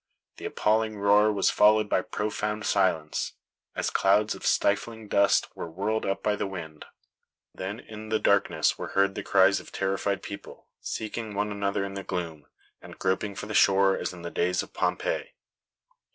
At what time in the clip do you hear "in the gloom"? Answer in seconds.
11.85-12.47